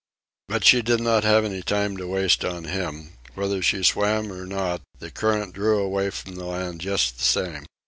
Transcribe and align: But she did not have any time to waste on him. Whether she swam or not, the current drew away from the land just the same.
But 0.47 0.65
she 0.65 0.81
did 0.81 0.99
not 0.99 1.23
have 1.23 1.45
any 1.45 1.61
time 1.61 1.95
to 1.97 2.07
waste 2.07 2.43
on 2.43 2.63
him. 2.63 3.13
Whether 3.35 3.61
she 3.61 3.83
swam 3.83 4.33
or 4.33 4.47
not, 4.47 4.81
the 4.97 5.11
current 5.11 5.53
drew 5.53 5.77
away 5.79 6.09
from 6.09 6.37
the 6.37 6.45
land 6.45 6.81
just 6.81 7.19
the 7.19 7.23
same. 7.23 7.65